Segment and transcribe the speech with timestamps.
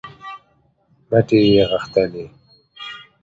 [1.09, 2.25] مټې یې غښتلې